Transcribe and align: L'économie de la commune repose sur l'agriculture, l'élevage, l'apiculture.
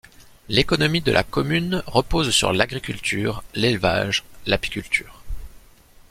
L'économie 0.49 1.01
de 1.01 1.11
la 1.11 1.21
commune 1.23 1.83
repose 1.85 2.31
sur 2.31 2.53
l'agriculture, 2.53 3.43
l'élevage, 3.53 4.23
l'apiculture. 4.47 5.21